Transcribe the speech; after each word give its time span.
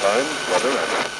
time, 0.00 0.26
weather, 0.52 0.70
and 0.70 1.17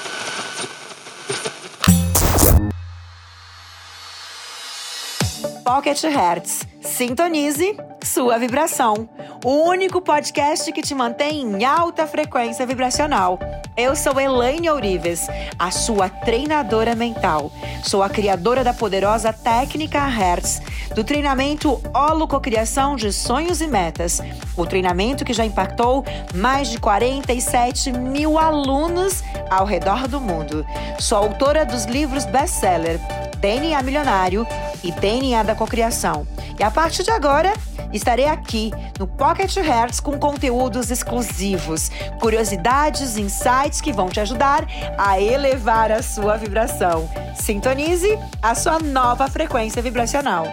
Pocket 5.69 6.03
Hertz. 6.03 6.67
Sintonize 6.81 7.77
sua 8.03 8.39
vibração. 8.39 9.07
O 9.45 9.69
único 9.69 10.01
podcast 10.01 10.73
que 10.73 10.81
te 10.81 10.95
mantém 10.95 11.43
em 11.43 11.63
alta 11.63 12.07
frequência 12.07 12.65
vibracional. 12.67 13.39
Eu 13.77 13.95
sou 13.95 14.19
Elaine 14.19 14.71
Ourives, 14.71 15.29
a 15.59 15.71
sua 15.71 16.09
treinadora 16.09 16.95
mental. 16.95 17.53
Sou 17.85 18.03
a 18.03 18.09
criadora 18.09 18.65
da 18.65 18.73
poderosa 18.73 19.31
técnica 19.31 20.07
Hertz, 20.07 20.63
do 20.95 21.05
treinamento 21.05 21.79
Holococriação 21.95 22.97
de 22.97 23.13
Sonhos 23.13 23.61
e 23.61 23.67
Metas. 23.67 24.23
O 24.57 24.65
treinamento 24.65 25.23
que 25.23 25.35
já 25.35 25.45
impactou 25.45 26.03
mais 26.35 26.71
de 26.71 26.81
47 26.81 27.93
mil 27.93 28.39
alunos 28.39 29.23
ao 29.51 29.67
redor 29.67 30.09
do 30.09 30.19
mundo. 30.19 30.65
Sou 30.99 31.19
autora 31.19 31.67
dos 31.67 31.85
livros 31.85 32.25
best-seller 32.25 32.99
DNA 33.39 33.83
Milionário 33.83 34.47
e 34.83 34.93
DNA 34.93 35.43
da 35.43 35.55
Cocriação. 35.55 36.27
E 36.59 36.63
a 36.63 36.71
partir 36.71 37.03
de 37.03 37.11
agora, 37.11 37.53
estarei 37.93 38.27
aqui 38.27 38.71
no 38.99 39.07
Pocket 39.07 39.57
Hertz 39.57 40.01
com 40.01 40.19
conteúdos 40.19 40.91
exclusivos, 40.91 41.91
curiosidades, 42.21 43.17
insights 43.17 43.81
que 43.81 43.93
vão 43.93 44.09
te 44.09 44.21
ajudar 44.21 44.67
a 44.97 45.21
elevar 45.21 45.91
a 45.91 46.03
sua 46.03 46.37
vibração. 46.37 47.09
Sintonize 47.35 48.19
a 48.43 48.55
sua 48.55 48.79
nova 48.79 49.29
frequência 49.29 49.81
vibracional. 49.81 50.47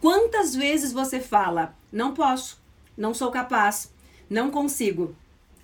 Quantas 0.00 0.54
vezes 0.54 0.92
você 0.92 1.20
fala: 1.20 1.74
"Não 1.92 2.12
posso, 2.12 2.60
não 2.96 3.14
sou 3.14 3.30
capaz, 3.30 3.92
não 4.28 4.50
consigo"? 4.50 5.14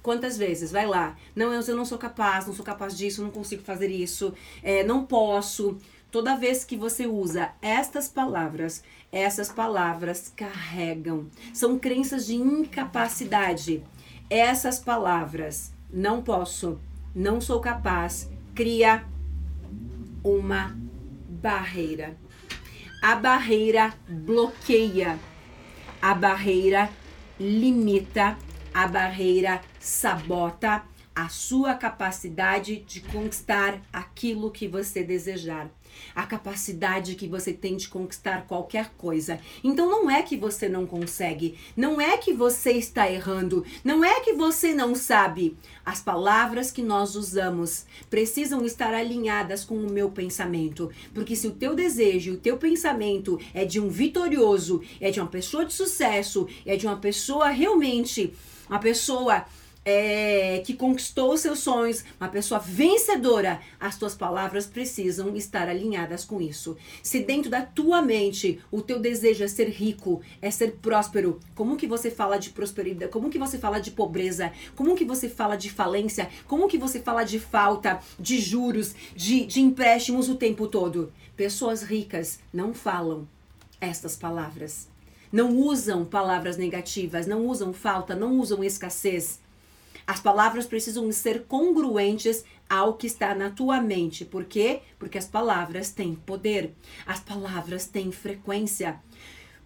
Quantas 0.08 0.38
vezes? 0.38 0.72
Vai 0.72 0.86
lá. 0.86 1.14
Não, 1.36 1.52
eu, 1.52 1.76
não 1.76 1.84
sou 1.84 1.98
capaz, 1.98 2.46
não 2.46 2.54
sou 2.54 2.64
capaz 2.64 2.96
disso, 2.96 3.22
não 3.22 3.30
consigo 3.30 3.62
fazer 3.62 3.90
isso, 3.90 4.32
é, 4.62 4.82
não 4.82 5.04
posso. 5.04 5.76
Toda 6.10 6.34
vez 6.34 6.64
que 6.64 6.78
você 6.78 7.06
usa 7.06 7.50
estas 7.60 8.08
palavras, 8.08 8.82
essas 9.12 9.52
palavras 9.52 10.32
carregam. 10.34 11.26
São 11.52 11.78
crenças 11.78 12.24
de 12.24 12.36
incapacidade. 12.36 13.82
Essas 14.30 14.78
palavras, 14.78 15.74
não 15.92 16.22
posso, 16.22 16.80
não 17.14 17.38
sou 17.38 17.60
capaz, 17.60 18.30
cria 18.54 19.04
uma 20.24 20.74
barreira. 21.28 22.16
A 23.02 23.14
barreira 23.14 23.92
bloqueia. 24.08 25.18
A 26.00 26.14
barreira 26.14 26.88
limita 27.38 28.38
a 28.78 28.86
barreira 28.86 29.60
sabota 29.80 30.84
a 31.12 31.28
sua 31.28 31.74
capacidade 31.74 32.76
de 32.86 33.00
conquistar 33.00 33.82
aquilo 33.92 34.52
que 34.52 34.68
você 34.68 35.02
desejar. 35.02 35.68
A 36.14 36.24
capacidade 36.24 37.16
que 37.16 37.26
você 37.26 37.52
tem 37.52 37.76
de 37.76 37.88
conquistar 37.88 38.46
qualquer 38.46 38.92
coisa. 38.96 39.40
Então 39.64 39.90
não 39.90 40.08
é 40.08 40.22
que 40.22 40.36
você 40.36 40.68
não 40.68 40.86
consegue, 40.86 41.58
não 41.76 42.00
é 42.00 42.18
que 42.18 42.32
você 42.32 42.70
está 42.70 43.10
errando, 43.10 43.66
não 43.82 44.04
é 44.04 44.20
que 44.20 44.34
você 44.34 44.72
não 44.72 44.94
sabe. 44.94 45.56
As 45.84 46.00
palavras 46.00 46.70
que 46.70 46.80
nós 46.80 47.16
usamos 47.16 47.84
precisam 48.08 48.64
estar 48.64 48.94
alinhadas 48.94 49.64
com 49.64 49.74
o 49.74 49.90
meu 49.90 50.08
pensamento, 50.08 50.88
porque 51.12 51.34
se 51.34 51.48
o 51.48 51.52
teu 51.52 51.74
desejo, 51.74 52.34
o 52.34 52.38
teu 52.38 52.56
pensamento 52.56 53.40
é 53.52 53.64
de 53.64 53.80
um 53.80 53.88
vitorioso, 53.88 54.82
é 55.00 55.10
de 55.10 55.18
uma 55.18 55.28
pessoa 55.28 55.64
de 55.64 55.72
sucesso, 55.72 56.46
é 56.64 56.76
de 56.76 56.86
uma 56.86 56.98
pessoa 56.98 57.48
realmente 57.48 58.32
uma 58.68 58.78
pessoa 58.78 59.44
é, 59.88 60.62
que 60.66 60.74
conquistou 60.74 61.34
seus 61.38 61.60
sonhos, 61.60 62.04
uma 62.20 62.28
pessoa 62.28 62.60
vencedora, 62.60 63.58
as 63.80 63.96
tuas 63.96 64.14
palavras 64.14 64.66
precisam 64.66 65.34
estar 65.34 65.66
alinhadas 65.66 66.26
com 66.26 66.42
isso. 66.42 66.76
Se 67.02 67.20
dentro 67.20 67.50
da 67.50 67.62
tua 67.62 68.02
mente 68.02 68.60
o 68.70 68.82
teu 68.82 68.98
desejo 68.98 69.44
é 69.44 69.48
ser 69.48 69.70
rico, 69.70 70.20
é 70.42 70.50
ser 70.50 70.72
próspero, 70.72 71.40
como 71.54 71.76
que 71.76 71.86
você 71.86 72.10
fala 72.10 72.36
de 72.36 72.50
prosperidade? 72.50 73.10
Como 73.10 73.30
que 73.30 73.38
você 73.38 73.56
fala 73.56 73.80
de 73.80 73.90
pobreza? 73.90 74.52
Como 74.76 74.94
que 74.94 75.06
você 75.06 75.26
fala 75.26 75.56
de 75.56 75.70
falência? 75.70 76.28
Como 76.46 76.68
que 76.68 76.76
você 76.76 77.00
fala 77.00 77.24
de 77.24 77.40
falta, 77.40 77.98
de 78.20 78.38
juros, 78.38 78.94
de, 79.16 79.46
de 79.46 79.60
empréstimos 79.60 80.28
o 80.28 80.34
tempo 80.34 80.66
todo? 80.66 81.10
Pessoas 81.34 81.82
ricas 81.82 82.40
não 82.52 82.74
falam 82.74 83.26
estas 83.80 84.16
palavras 84.16 84.88
não 85.32 85.56
usam 85.56 86.04
palavras 86.04 86.56
negativas, 86.56 87.26
não 87.26 87.46
usam 87.46 87.72
falta, 87.72 88.14
não 88.14 88.38
usam 88.38 88.64
escassez. 88.64 89.40
As 90.06 90.20
palavras 90.20 90.66
precisam 90.66 91.10
ser 91.12 91.44
congruentes 91.44 92.44
ao 92.68 92.94
que 92.94 93.06
está 93.06 93.34
na 93.34 93.50
tua 93.50 93.80
mente. 93.80 94.24
Por 94.24 94.44
quê? 94.44 94.80
Porque 94.98 95.18
as 95.18 95.26
palavras 95.26 95.90
têm 95.90 96.14
poder. 96.14 96.74
As 97.06 97.20
palavras 97.20 97.86
têm 97.86 98.10
frequência. 98.10 99.00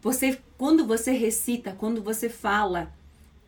Você, 0.01 0.39
quando 0.59 0.85
você 0.85 1.13
recita, 1.13 1.77
quando 1.79 2.03
você 2.03 2.29
fala, 2.29 2.93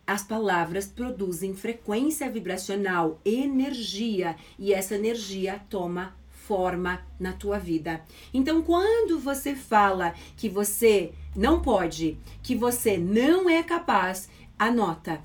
as 0.07 0.23
palavras 0.23 0.87
produzem 0.87 1.55
frequência 1.55 2.31
vibracional, 2.31 3.21
energia, 3.25 4.37
e 4.59 4.73
essa 4.73 4.95
energia 4.95 5.61
toma 5.69 6.15
forma 6.47 7.01
na 7.19 7.33
tua 7.33 7.59
vida. 7.59 8.03
Então, 8.33 8.63
quando 8.63 9.19
você 9.19 9.55
fala 9.55 10.15
que 10.37 10.49
você 10.49 11.13
não 11.35 11.61
pode, 11.61 12.19
que 12.43 12.55
você 12.55 12.97
não 12.99 13.49
é 13.49 13.63
capaz, 13.63 14.29
anota. 14.59 15.21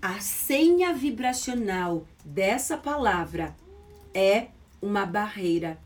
A 0.00 0.18
senha 0.20 0.94
vibracional 0.94 2.06
dessa 2.24 2.76
palavra 2.76 3.54
é 4.14 4.48
uma 4.80 5.04
barreira. 5.04 5.78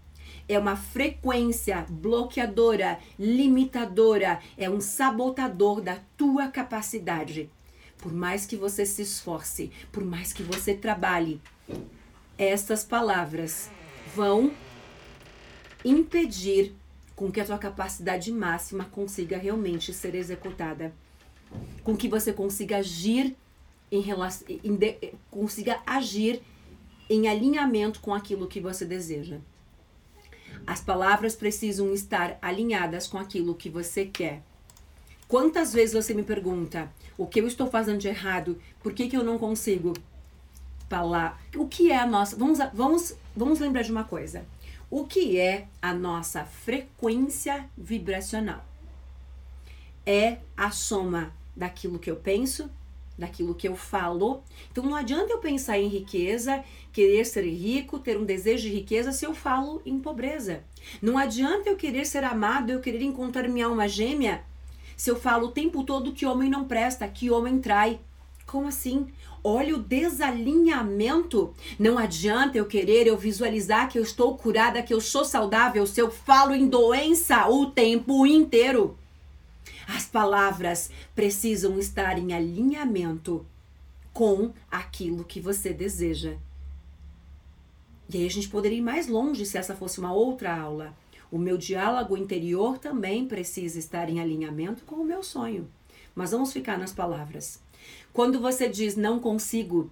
É 0.46 0.58
uma 0.58 0.76
frequência 0.76 1.86
bloqueadora, 1.88 2.98
limitadora, 3.18 4.40
é 4.58 4.68
um 4.68 4.80
sabotador 4.80 5.80
da 5.80 5.98
tua 6.18 6.48
capacidade. 6.48 7.50
Por 7.96 8.12
mais 8.12 8.44
que 8.44 8.54
você 8.54 8.84
se 8.84 9.00
esforce, 9.02 9.72
por 9.90 10.04
mais 10.04 10.34
que 10.34 10.42
você 10.42 10.74
trabalhe, 10.74 11.40
estas 12.36 12.84
palavras 12.84 13.70
vão 14.14 14.52
impedir 15.84 16.74
com 17.16 17.30
que 17.30 17.40
a 17.40 17.44
tua 17.44 17.58
capacidade 17.58 18.30
máxima 18.32 18.84
consiga 18.84 19.36
realmente 19.36 19.92
ser 19.92 20.14
executada, 20.14 20.92
com 21.82 21.96
que 21.96 22.08
você 22.08 22.32
consiga 22.32 22.78
agir 22.78 23.36
em 23.90 24.00
relação, 24.00 24.46
em 24.48 24.74
de, 24.74 25.14
consiga 25.30 25.80
agir 25.86 26.42
em 27.08 27.28
alinhamento 27.28 28.00
com 28.00 28.14
aquilo 28.14 28.46
que 28.46 28.60
você 28.60 28.84
deseja. 28.84 29.38
As 30.66 30.80
palavras 30.80 31.36
precisam 31.36 31.92
estar 31.92 32.38
alinhadas 32.40 33.06
com 33.06 33.18
aquilo 33.18 33.54
que 33.54 33.68
você 33.68 34.06
quer. 34.06 34.42
Quantas 35.28 35.72
vezes 35.72 35.94
você 35.94 36.14
me 36.14 36.22
pergunta 36.22 36.90
o 37.18 37.26
que 37.26 37.40
eu 37.40 37.46
estou 37.46 37.66
fazendo 37.66 37.98
de 37.98 38.08
errado? 38.08 38.58
Por 38.82 38.92
que, 38.92 39.08
que 39.08 39.16
eu 39.16 39.24
não 39.24 39.38
consigo? 39.38 39.92
Falar 40.88 41.40
o 41.56 41.66
que 41.66 41.90
é 41.90 41.98
a 41.98 42.06
nossa. 42.06 42.36
Vamos, 42.36 42.58
vamos, 42.72 43.14
vamos 43.34 43.58
lembrar 43.58 43.82
de 43.82 43.92
uma 43.92 44.04
coisa. 44.04 44.46
O 44.90 45.04
que 45.04 45.38
é 45.38 45.66
a 45.80 45.92
nossa 45.92 46.44
frequência 46.44 47.68
vibracional? 47.76 48.64
É 50.06 50.38
a 50.56 50.70
soma 50.70 51.32
daquilo 51.56 51.98
que 51.98 52.10
eu 52.10 52.16
penso, 52.16 52.70
daquilo 53.18 53.54
que 53.54 53.66
eu 53.66 53.74
falo. 53.74 54.42
Então 54.70 54.84
não 54.84 54.94
adianta 54.94 55.32
eu 55.32 55.38
pensar 55.38 55.78
em 55.78 55.88
riqueza, 55.88 56.62
querer 56.92 57.24
ser 57.24 57.44
rico, 57.44 57.98
ter 57.98 58.18
um 58.18 58.24
desejo 58.24 58.68
de 58.68 58.74
riqueza 58.74 59.12
se 59.12 59.24
eu 59.24 59.34
falo 59.34 59.80
em 59.84 59.98
pobreza. 59.98 60.62
Não 61.00 61.16
adianta 61.16 61.68
eu 61.68 61.76
querer 61.76 62.04
ser 62.04 62.24
amado, 62.24 62.70
eu 62.70 62.80
querer 62.80 63.02
encontrar 63.02 63.48
minha 63.48 63.66
alma 63.66 63.88
gêmea, 63.88 64.44
se 64.96 65.10
eu 65.10 65.16
falo 65.16 65.48
o 65.48 65.52
tempo 65.52 65.82
todo 65.82 66.12
que 66.12 66.26
homem 66.26 66.48
não 66.48 66.64
presta, 66.64 67.08
que 67.08 67.30
homem 67.30 67.58
trai. 67.58 68.00
Como 68.46 68.68
assim? 68.68 69.08
Olha 69.42 69.74
o 69.74 69.82
desalinhamento. 69.82 71.54
Não 71.78 71.98
adianta 71.98 72.56
eu 72.56 72.66
querer, 72.66 73.06
eu 73.06 73.16
visualizar 73.16 73.88
que 73.88 73.98
eu 73.98 74.02
estou 74.02 74.36
curada, 74.36 74.82
que 74.82 74.94
eu 74.94 75.00
sou 75.00 75.24
saudável, 75.24 75.86
se 75.86 76.00
eu 76.00 76.10
falo 76.10 76.54
em 76.54 76.68
doença 76.68 77.48
o 77.48 77.70
tempo 77.70 78.26
inteiro. 78.26 78.96
As 79.86 80.06
palavras 80.06 80.90
precisam 81.14 81.78
estar 81.78 82.18
em 82.18 82.32
alinhamento 82.32 83.44
com 84.12 84.52
aquilo 84.70 85.24
que 85.24 85.40
você 85.40 85.72
deseja. 85.72 86.36
E 88.08 88.18
aí 88.18 88.26
a 88.26 88.30
gente 88.30 88.48
poderia 88.48 88.78
ir 88.78 88.82
mais 88.82 89.08
longe 89.08 89.44
se 89.44 89.58
essa 89.58 89.74
fosse 89.74 89.98
uma 89.98 90.12
outra 90.12 90.56
aula. 90.56 90.94
O 91.30 91.38
meu 91.38 91.58
diálogo 91.58 92.16
interior 92.16 92.78
também 92.78 93.26
precisa 93.26 93.78
estar 93.78 94.08
em 94.08 94.20
alinhamento 94.20 94.84
com 94.84 94.96
o 94.96 95.04
meu 95.04 95.22
sonho. 95.22 95.68
Mas 96.14 96.30
vamos 96.30 96.52
ficar 96.52 96.78
nas 96.78 96.92
palavras. 96.92 97.63
Quando 98.14 98.40
você 98.40 98.66
diz 98.66 98.96
não 98.96 99.20
consigo, 99.20 99.90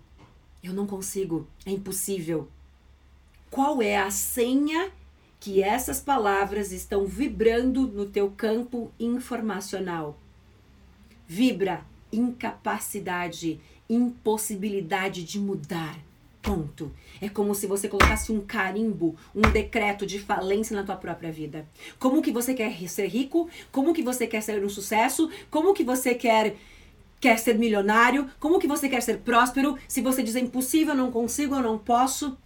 eu 0.64 0.72
não 0.72 0.86
consigo, 0.86 1.46
é 1.66 1.70
impossível. 1.70 2.48
Qual 3.50 3.82
é 3.82 3.98
a 3.98 4.10
senha 4.10 4.90
que 5.38 5.62
essas 5.62 6.00
palavras 6.00 6.72
estão 6.72 7.04
vibrando 7.04 7.86
no 7.86 8.06
teu 8.06 8.30
campo 8.30 8.90
informacional? 8.98 10.18
vibra 11.32 11.82
incapacidade, 12.12 13.58
impossibilidade 13.88 15.24
de 15.24 15.40
mudar. 15.40 15.98
Ponto. 16.42 16.92
É 17.22 17.28
como 17.28 17.54
se 17.54 17.66
você 17.66 17.88
colocasse 17.88 18.30
um 18.30 18.40
carimbo, 18.42 19.16
um 19.34 19.40
decreto 19.40 20.04
de 20.04 20.18
falência 20.18 20.76
na 20.76 20.82
tua 20.82 20.96
própria 20.96 21.32
vida. 21.32 21.66
Como 21.98 22.20
que 22.20 22.30
você 22.30 22.52
quer 22.52 22.76
ser 22.86 23.06
rico? 23.06 23.48
Como 23.70 23.94
que 23.94 24.02
você 24.02 24.26
quer 24.26 24.42
ser 24.42 24.62
um 24.62 24.68
sucesso? 24.68 25.30
Como 25.50 25.72
que 25.72 25.84
você 25.84 26.14
quer 26.14 26.56
quer 27.22 27.38
ser 27.38 27.56
milionário? 27.56 28.28
Como 28.40 28.58
que 28.58 28.66
você 28.66 28.88
quer 28.88 29.00
ser 29.00 29.18
próspero? 29.18 29.78
Se 29.86 30.02
você 30.02 30.24
diz 30.24 30.34
é 30.34 30.40
impossível, 30.40 30.92
não 30.92 31.12
consigo, 31.12 31.54
eu 31.54 31.62
não 31.62 31.78
posso. 31.78 32.36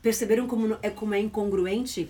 Perceberam 0.00 0.46
como 0.46 0.78
é 0.80 0.88
como 0.88 1.14
é 1.14 1.20
incongruente? 1.20 2.08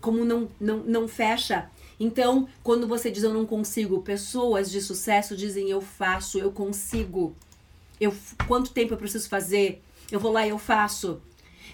Como 0.00 0.24
não 0.24 0.48
não 0.60 0.78
não 0.78 1.08
fecha? 1.08 1.70
Então, 1.98 2.48
quando 2.64 2.88
você 2.88 3.08
diz 3.08 3.22
eu 3.22 3.32
não 3.32 3.46
consigo, 3.46 4.02
pessoas 4.02 4.68
de 4.68 4.80
sucesso 4.82 5.36
dizem 5.36 5.70
eu 5.70 5.80
faço, 5.80 6.38
eu 6.38 6.50
consigo. 6.50 7.36
Eu 8.00 8.12
quanto 8.48 8.72
tempo 8.72 8.94
eu 8.94 8.98
preciso 8.98 9.28
fazer? 9.28 9.80
Eu 10.10 10.18
vou 10.18 10.32
lá 10.32 10.44
e 10.44 10.50
eu 10.50 10.58
faço. 10.58 11.22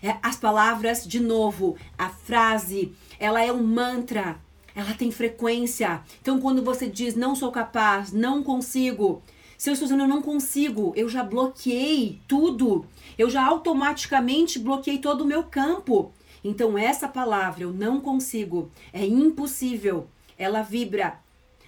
É, 0.03 0.19
as 0.23 0.37
palavras, 0.37 1.07
de 1.07 1.21
novo, 1.21 1.75
a 1.97 2.11
frase, 2.11 2.93
ela 3.19 3.43
é 3.43 3.51
um 3.51 3.63
mantra, 3.63 4.39
ela 4.75 4.93
tem 4.93 5.11
frequência. 5.11 6.03
Então, 6.21 6.39
quando 6.39 6.63
você 6.63 6.87
diz 6.87 7.15
não 7.15 7.35
sou 7.35 7.51
capaz, 7.51 8.13
não 8.13 8.43
consigo, 8.43 9.23
se 9.57 9.71
eu 9.71 9.73
estou 9.73 9.87
dizendo 9.87 10.05
eu 10.05 10.09
não 10.09 10.23
consigo, 10.23 10.93
eu 10.97 11.09
já 11.09 11.23
bloqueei 11.23 12.21
tudo, 12.29 12.87
eu 13.17 13.31
já 13.31 13.45
automaticamente 13.45 14.59
bloqueei 14.59 14.99
todo 14.99 15.23
o 15.23 15.27
meu 15.27 15.45
campo. 15.45 16.13
Então, 16.45 16.77
essa 16.79 17.09
palavra, 17.09 17.65
eu 17.65 17.73
não 17.73 18.01
consigo, 18.01 18.71
é 18.93 19.05
impossível, 19.05 20.07
ela 20.39 20.63
vibra 20.63 21.19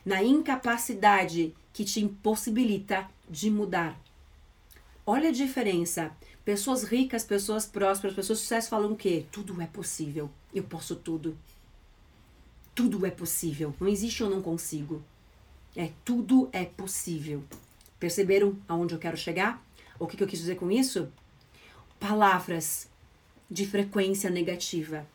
na 0.05 0.23
incapacidade 0.23 1.55
que 1.73 1.85
te 1.85 2.01
impossibilita 2.01 3.09
de 3.29 3.51
mudar. 3.51 3.99
Olha 5.07 5.31
a 5.31 5.33
diferença. 5.33 6.13
Pessoas 6.45 6.83
ricas, 6.83 7.25
pessoas 7.25 7.67
prósperas, 7.67 8.15
pessoas 8.15 8.39
de 8.39 8.45
sucesso 8.45 8.69
falam 8.69 8.93
o 8.93 8.97
quê? 8.97 9.27
Tudo 9.31 9.61
é 9.61 9.67
possível. 9.67 10.31
Eu 10.55 10.63
posso 10.63 10.97
tudo. 10.97 11.37
Tudo 12.75 13.05
é 13.05 13.11
possível. 13.11 13.75
Não 13.81 13.89
existe 13.89 14.23
eu 14.23 14.31
não 14.31 14.41
consigo. 14.41 15.03
É 15.77 15.91
tudo 16.05 16.49
é 16.53 16.65
possível. 16.65 17.43
Perceberam 17.99 18.57
aonde 18.69 18.95
eu 18.95 18.99
quero 18.99 19.17
chegar? 19.17 19.65
O 19.99 20.07
que, 20.07 20.17
que 20.17 20.23
eu 20.23 20.29
quis 20.29 20.39
dizer 20.39 20.57
com 20.57 20.71
isso? 20.71 21.09
Palavras 21.99 22.89
de 23.51 23.67
frequência 23.67 24.31
negativa. 24.31 25.07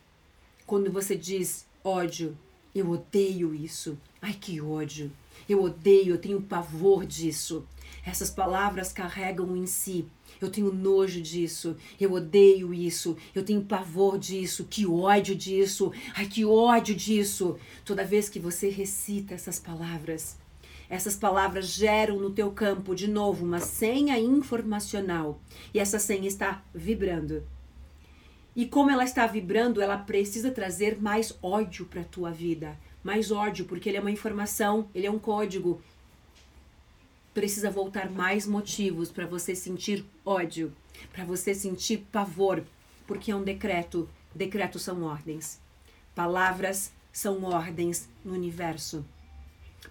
Quando 0.66 0.90
você 0.90 1.16
diz 1.16 1.66
ódio, 1.82 2.36
eu 2.74 2.90
odeio 2.90 3.54
isso. 3.54 3.98
Ai, 4.20 4.34
que 4.34 4.60
ódio. 4.60 5.10
Eu 5.48 5.62
odeio, 5.62 6.14
eu 6.14 6.18
tenho 6.18 6.40
pavor 6.40 7.06
disso. 7.06 7.66
Essas 8.04 8.30
palavras 8.30 8.92
carregam 8.92 9.56
em 9.56 9.66
si 9.66 10.06
eu 10.40 10.50
tenho 10.50 10.72
nojo 10.72 11.20
disso, 11.20 11.76
eu 12.00 12.12
odeio 12.12 12.72
isso, 12.74 13.16
eu 13.34 13.44
tenho 13.44 13.64
pavor 13.64 14.18
disso, 14.18 14.66
que 14.68 14.86
ódio 14.86 15.34
disso, 15.34 15.92
ai 16.14 16.26
que 16.26 16.44
ódio 16.44 16.94
disso. 16.94 17.56
Toda 17.84 18.04
vez 18.04 18.28
que 18.28 18.38
você 18.38 18.68
recita 18.68 19.34
essas 19.34 19.58
palavras, 19.58 20.36
essas 20.94 21.16
palavras 21.16 21.66
geram 21.68 22.18
no 22.18 22.30
teu 22.30 22.50
campo 22.50 22.94
de 22.94 23.08
novo 23.08 23.44
uma 23.44 23.60
senha 23.60 24.18
informacional 24.18 25.40
e 25.72 25.78
essa 25.78 25.98
senha 25.98 26.28
está 26.28 26.62
vibrando. 26.74 27.42
E 28.56 28.66
como 28.66 28.90
ela 28.90 29.04
está 29.04 29.26
vibrando, 29.26 29.82
ela 29.82 29.98
precisa 29.98 30.50
trazer 30.50 31.00
mais 31.00 31.36
ódio 31.42 31.86
para 31.86 32.02
a 32.02 32.04
tua 32.04 32.30
vida. 32.30 32.78
Mais 33.02 33.32
ódio, 33.32 33.64
porque 33.64 33.88
ele 33.88 33.98
é 33.98 34.00
uma 34.00 34.10
informação, 34.10 34.88
ele 34.94 35.06
é 35.06 35.10
um 35.10 35.18
código 35.18 35.82
precisa 37.34 37.68
voltar 37.68 38.08
mais 38.08 38.46
motivos 38.46 39.10
para 39.10 39.26
você 39.26 39.56
sentir 39.56 40.06
ódio, 40.24 40.72
para 41.12 41.24
você 41.24 41.52
sentir 41.52 42.06
pavor, 42.12 42.62
porque 43.06 43.32
é 43.32 43.36
um 43.36 43.42
decreto. 43.42 44.08
Decretos 44.32 44.82
são 44.82 45.02
ordens. 45.02 45.60
Palavras 46.14 46.92
são 47.12 47.42
ordens 47.42 48.08
no 48.24 48.32
universo. 48.32 49.04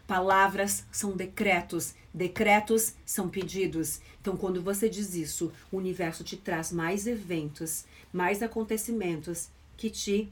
Palavras 0.08 0.86
são 0.92 1.16
decretos, 1.16 1.94
decretos 2.14 2.94
são 3.06 3.30
pedidos. 3.30 4.02
Então, 4.22 4.36
quando 4.36 4.62
você 4.62 4.90
diz 4.90 5.14
isso, 5.16 5.52
o 5.72 5.78
universo 5.78 6.24
te 6.24 6.38
traz 6.38 6.72
mais 6.72 7.08
eventos, 7.08 7.86
mais 8.12 8.42
acontecimentos 8.42 9.50
que 9.78 9.90
te 9.90 10.32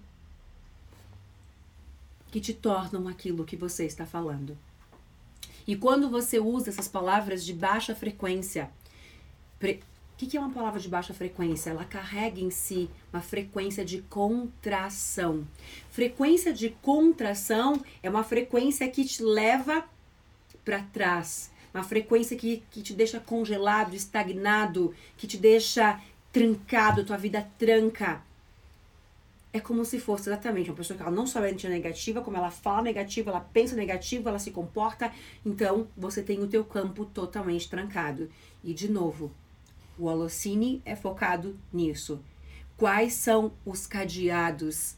que 2.32 2.40
te 2.40 2.54
tornam 2.54 3.10
aquilo 3.10 3.44
que 3.44 3.58
você 3.58 3.86
está 3.86 4.06
falando. 4.06 4.58
E 5.68 5.76
quando 5.76 6.10
você 6.10 6.40
usa 6.40 6.70
essas 6.70 6.88
palavras 6.88 7.44
de 7.44 7.54
baixa 7.54 7.94
frequência. 7.94 8.70
O 10.26 10.30
que, 10.30 10.38
é 10.38 10.40
uma 10.40 10.52
palavra 10.52 10.80
de 10.80 10.88
baixa 10.88 11.14
frequência? 11.14 11.72
Ela 11.72 11.86
carrega 11.86 12.40
em 12.40 12.50
si 12.50 12.90
uma 13.12 13.22
frequência 13.22 13.84
de 13.84 14.02
contração. 14.04 15.48
Frequência 15.90 16.54
de 16.54 16.70
contração 16.70 17.82
é 18.04 18.10
uma 18.10 18.24
frequência 18.24 18.88
que 18.90 19.04
te 19.04 19.24
leva 19.24 19.84
para 20.64 20.84
trás, 20.84 21.52
uma 21.74 21.84
frequência 21.84 22.38
que, 22.38 22.64
que 22.70 22.82
te 22.82 22.94
deixa 22.94 23.20
congelado, 23.20 23.96
estagnado, 23.96 24.94
que 25.18 25.26
te 25.26 25.38
deixa 25.38 26.00
trancado, 26.32 27.04
tua 27.04 27.18
vida 27.18 27.48
tranca 27.58 28.22
é 29.54 29.60
como 29.60 29.84
se 29.84 30.00
fosse 30.00 30.30
exatamente 30.30 30.70
uma 30.70 30.76
pessoa 30.76 30.96
que 30.96 31.04
ela 31.04 31.12
não 31.12 31.28
somente 31.28 31.68
é 31.68 31.70
negativa, 31.70 32.22
como 32.22 32.38
ela 32.38 32.50
fala 32.50 32.82
negativa, 32.82 33.32
ela 33.32 33.42
pensa 33.42 33.76
negativa, 33.76 34.30
ela 34.30 34.40
se 34.40 34.52
comporta, 34.52 35.12
então 35.46 35.88
você 35.98 36.24
tem 36.24 36.40
o 36.42 36.48
teu 36.48 36.64
campo 36.64 37.06
totalmente 37.06 37.70
trancado. 37.70 38.30
E 38.64 38.74
de 38.74 38.90
novo, 38.90 39.32
o 39.98 40.06
Holocine 40.06 40.82
é 40.86 40.96
focado 40.96 41.58
nisso. 41.72 42.20
Quais 42.78 43.14
são 43.14 43.52
os 43.66 43.86
cadeados? 43.86 44.96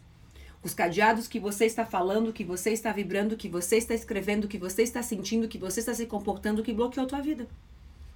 Os 0.63 0.73
cadeados 0.73 1.27
que 1.27 1.39
você 1.39 1.65
está 1.65 1.85
falando, 1.85 2.31
que 2.31 2.43
você 2.43 2.71
está 2.71 2.91
vibrando, 2.93 3.35
que 3.35 3.49
você 3.49 3.77
está 3.77 3.93
escrevendo, 3.93 4.47
que 4.47 4.57
você 4.57 4.83
está 4.83 5.03
sentindo, 5.03 5.47
que 5.47 5.57
você 5.57 5.81
está 5.81 5.93
se 5.93 6.05
comportando, 6.05 6.63
que 6.63 6.73
bloqueou 6.73 7.05
a 7.05 7.09
tua 7.09 7.21
vida. 7.21 7.47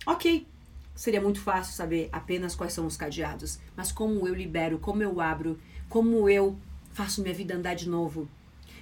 Ok, 0.05 0.47
seria 0.95 1.19
muito 1.19 1.41
fácil 1.41 1.73
saber 1.73 2.07
apenas 2.11 2.55
quais 2.55 2.71
são 2.71 2.85
os 2.85 2.95
cadeados, 2.95 3.59
mas 3.75 3.91
como 3.91 4.25
eu 4.27 4.33
libero, 4.33 4.79
como 4.79 5.03
eu 5.03 5.19
abro, 5.19 5.59
como 5.89 6.29
eu 6.29 6.57
faço 6.93 7.21
minha 7.21 7.33
vida 7.33 7.55
andar 7.55 7.75
de 7.75 7.89
novo. 7.89 8.29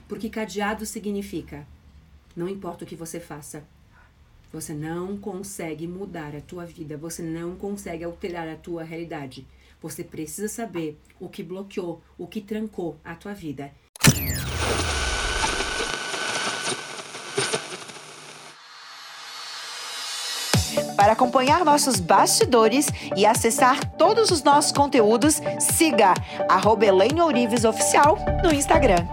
Porque 0.08 0.30
cadeado 0.30 0.86
significa: 0.86 1.68
não 2.36 2.48
importa 2.48 2.84
o 2.84 2.88
que 2.88 2.96
você 2.96 3.20
faça, 3.20 3.66
você 4.52 4.74
não 4.74 5.18
consegue 5.18 5.88
mudar 5.88 6.36
a 6.36 6.42
tua 6.42 6.66
vida, 6.66 6.98
você 6.98 7.22
não 7.22 7.56
consegue 7.56 8.04
alterar 8.04 8.48
a 8.48 8.56
tua 8.56 8.84
realidade. 8.84 9.46
Você 9.82 10.04
precisa 10.04 10.48
saber 10.48 11.00
o 11.20 11.30
que 11.30 11.44
bloqueou, 11.44 12.02
o 12.18 12.28
que 12.28 12.42
trancou 12.42 12.98
a 13.04 13.16
tua 13.16 13.34
vida. 13.34 13.72
Para 20.96 21.14
acompanhar 21.14 21.64
nossos 21.64 22.00
bastidores 22.00 22.88
e 23.16 23.26
acessar 23.26 23.80
todos 23.92 24.32
os 24.32 24.42
nossos 24.42 24.72
conteúdos, 24.72 25.42
siga 25.60 26.14
arroba 26.50 26.86
Oficial 27.70 28.18
no 28.44 28.52
Instagram. 28.52 29.06